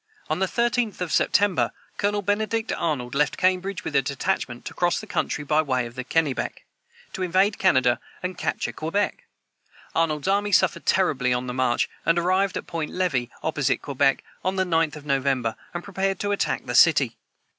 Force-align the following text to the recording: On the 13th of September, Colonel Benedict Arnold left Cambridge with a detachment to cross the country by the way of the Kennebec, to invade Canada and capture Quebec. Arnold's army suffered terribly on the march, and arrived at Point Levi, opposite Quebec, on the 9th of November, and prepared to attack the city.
On 0.31 0.39
the 0.39 0.47
13th 0.47 0.99
of 0.99 1.11
September, 1.11 1.71
Colonel 1.97 2.23
Benedict 2.23 2.71
Arnold 2.71 3.13
left 3.13 3.37
Cambridge 3.37 3.83
with 3.83 3.95
a 3.95 4.01
detachment 4.01 4.65
to 4.65 4.73
cross 4.73 4.99
the 4.99 5.05
country 5.05 5.43
by 5.43 5.59
the 5.59 5.65
way 5.65 5.85
of 5.85 5.93
the 5.93 6.03
Kennebec, 6.03 6.65
to 7.13 7.21
invade 7.21 7.59
Canada 7.59 7.99
and 8.23 8.35
capture 8.35 8.71
Quebec. 8.73 9.27
Arnold's 9.93 10.27
army 10.27 10.51
suffered 10.51 10.87
terribly 10.87 11.31
on 11.35 11.45
the 11.45 11.53
march, 11.53 11.87
and 12.03 12.17
arrived 12.17 12.57
at 12.57 12.65
Point 12.65 12.89
Levi, 12.89 13.25
opposite 13.43 13.83
Quebec, 13.83 14.23
on 14.43 14.55
the 14.55 14.65
9th 14.65 14.95
of 14.95 15.05
November, 15.05 15.55
and 15.71 15.83
prepared 15.83 16.19
to 16.21 16.31
attack 16.31 16.65
the 16.65 16.73
city. 16.73 17.19